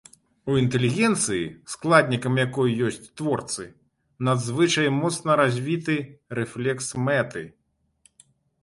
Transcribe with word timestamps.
У 0.51 0.53
інтэлігенцыі, 0.61 1.43
складнікам 1.73 2.39
якой 2.45 2.73
ёсць 2.87 2.99
творцы, 3.21 3.69
надзвычай 4.31 4.87
моцна 5.01 5.31
развіты 5.43 6.01
рэфлекс 6.41 6.87
мэты. 7.11 7.47